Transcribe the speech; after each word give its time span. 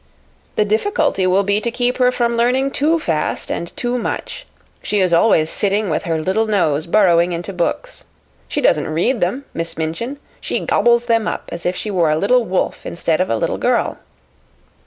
"The 0.55 0.65
difficulty 0.65 1.27
will 1.27 1.43
be 1.43 1.61
to 1.61 1.69
keep 1.69 1.99
her 1.99 2.11
from 2.11 2.35
learning 2.35 2.71
too 2.71 2.97
fast 2.99 3.51
and 3.51 3.71
too 3.77 3.99
much. 3.99 4.47
She 4.81 4.99
is 4.99 5.13
always 5.13 5.51
sitting 5.51 5.91
with 5.91 6.05
her 6.05 6.19
little 6.19 6.47
nose 6.47 6.87
burrowing 6.87 7.33
into 7.33 7.53
books. 7.53 8.05
She 8.47 8.61
doesn't 8.61 8.87
read 8.89 9.21
them, 9.21 9.45
Miss 9.53 9.77
Minchin; 9.77 10.17
she 10.39 10.59
gobbles 10.61 11.05
them 11.05 11.27
up 11.27 11.49
as 11.51 11.67
if 11.67 11.75
she 11.75 11.91
were 11.91 12.09
a 12.09 12.17
little 12.17 12.43
wolf 12.45 12.83
instead 12.83 13.21
of 13.21 13.29
a 13.29 13.35
little 13.37 13.59
girl. 13.59 13.99